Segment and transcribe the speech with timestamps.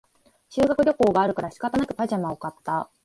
[0.49, 2.89] 修学旅行があるから仕方なくパジャマを買った